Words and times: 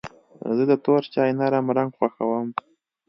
زه 0.57 0.63
د 0.71 0.73
تور 0.85 1.01
چای 1.13 1.31
نرم 1.39 1.65
رنګ 1.77 1.89
خوښوم. 1.97 2.47